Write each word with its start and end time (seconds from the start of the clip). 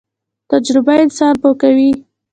تجربه 0.51 0.93
انسان 1.03 1.33
پوه 1.41 1.53
کوي 1.61 1.89